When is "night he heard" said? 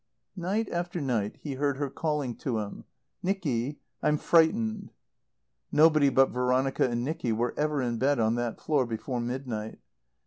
0.99-1.77